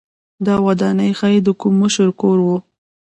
[0.45, 2.49] دا ودانۍ ښايي د کوم مشر کور و.